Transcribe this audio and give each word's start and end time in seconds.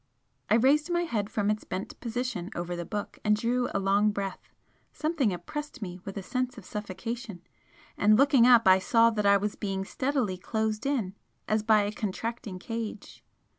I 0.49 0.55
raised 0.55 0.89
my 0.89 1.03
head 1.03 1.29
from 1.29 1.51
its 1.51 1.63
bent 1.63 1.99
position 1.99 2.49
over 2.55 2.75
the 2.75 2.85
book, 2.87 3.19
and 3.23 3.35
drew 3.35 3.69
a 3.71 3.77
long 3.77 4.09
breath 4.09 4.49
something 4.91 5.31
oppressed 5.31 5.79
me 5.79 5.99
with 6.05 6.17
a 6.17 6.23
sense 6.23 6.57
of 6.57 6.65
suffocation, 6.65 7.43
and 7.99 8.17
looking 8.17 8.47
up 8.47 8.67
I 8.67 8.79
saw 8.79 9.11
that 9.11 9.27
I 9.27 9.37
was 9.37 9.55
being 9.55 9.85
steadily 9.85 10.39
closed 10.39 10.87
in, 10.87 11.13
as 11.47 11.61
by 11.61 11.83
a 11.83 11.91
contracting 11.91 12.57
cage. 12.57 13.23